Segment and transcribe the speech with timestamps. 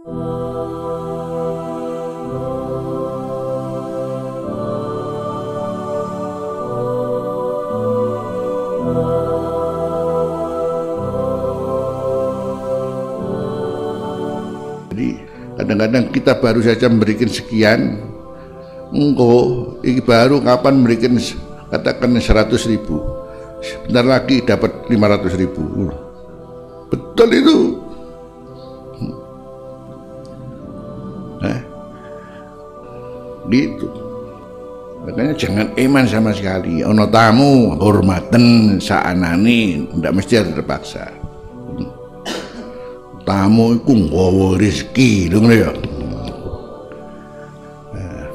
[0.00, 0.16] Kadang-kadang
[16.16, 18.00] kita baru saja memberikan sekian,
[18.96, 21.20] engkau ini baru kapan memberikan
[21.68, 23.04] katakan 100 ribu,
[23.60, 25.92] sebentar lagi dapat 500 ribu.
[26.88, 27.79] Betul itu.
[33.48, 33.88] Gitu.
[35.00, 36.84] Makanya jangan iman sama sekali.
[36.84, 41.08] Ono tamu hormaten saanani, ndak mesti terpaksa.
[43.24, 45.72] Tamu iku nggawa rezeki, lho ya.
[47.96, 48.28] Nah,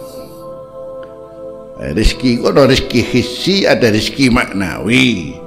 [1.93, 5.37] Rezeki kok ada rezeki hissi, ada rezeki maknawi.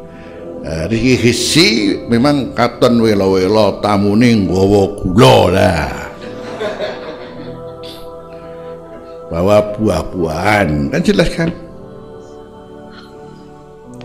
[0.62, 1.68] Nah, Rezeki hissi
[2.06, 6.07] memang katon welo-welo tamune nggawa gula lah.
[9.28, 10.92] Bawa buah-buahan.
[10.92, 11.52] Kan jelas kan?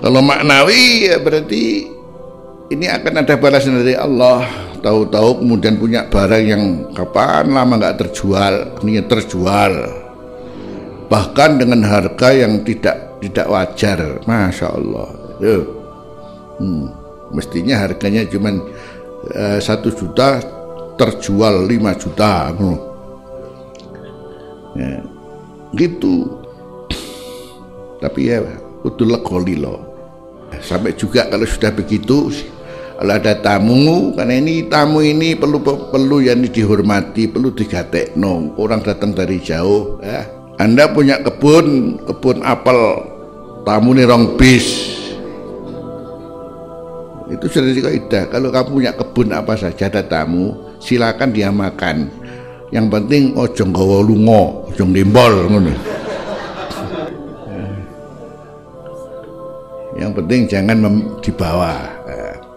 [0.03, 1.87] Kalau maknawi ya berarti
[2.71, 4.43] ini akan ada balasan dari Allah.
[4.83, 9.73] Tahu-tahu kemudian punya barang yang kapan lama nggak terjual ini terjual.
[11.07, 14.19] Bahkan dengan harga yang tidak tidak wajar.
[14.27, 15.09] Masya Allah.
[16.53, 16.85] Hmm.
[17.33, 18.53] mestinya harganya cuma
[19.57, 20.37] satu juta
[20.95, 22.53] terjual 5 juta
[24.77, 25.01] ya.
[25.73, 26.29] Gitu.
[28.03, 28.43] Tapi ya
[28.83, 29.93] legoli loh
[30.61, 32.29] sampai juga kalau sudah begitu
[32.93, 38.53] kalau ada tamu karena ini tamu ini perlu perlu yang dihormati perlu digatekno.
[38.55, 40.23] Orang datang dari jauh ya.
[40.61, 42.79] Anda punya kebun kebun apel
[43.65, 44.93] tamu nih rong bis.
[47.33, 52.13] Itu sudah dikaidah kalau kamu punya kebun apa saja ada tamu silakan dia makan
[52.73, 54.41] yang penting ojo nggawa lunga
[54.73, 55.73] ojo ngembol ngono.
[59.93, 60.77] Yang penting jangan
[61.21, 61.85] dibawa.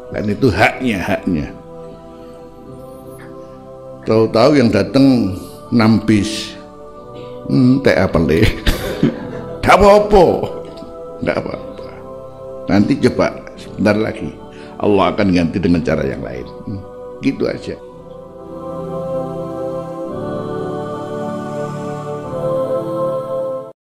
[0.09, 1.53] Dan itu haknya haknya.
[4.09, 5.37] Tahu-tahu yang datang
[5.69, 6.57] nampis
[7.53, 8.41] hmm, teh apa le?
[9.67, 10.27] Tak apa-apa.
[11.27, 11.89] Nggak apa-apa.
[12.71, 14.31] Nanti coba sebentar lagi.
[14.79, 16.47] Allah akan ganti dengan cara yang lain.
[16.65, 16.81] Hmm,
[17.19, 17.75] gitu aja